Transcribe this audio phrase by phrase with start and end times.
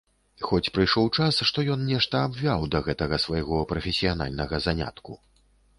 [0.45, 5.11] Хоць прыйшоў час, што ён нешта абвяў да гэтага свайго прафесіянальнага занятку.